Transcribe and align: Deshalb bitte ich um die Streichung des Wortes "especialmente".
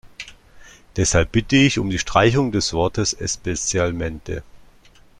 Deshalb 0.97 1.31
bitte 1.31 1.55
ich 1.57 1.77
um 1.77 1.91
die 1.91 1.99
Streichung 1.99 2.51
des 2.51 2.73
Wortes 2.73 3.13
"especialmente". 3.13 4.41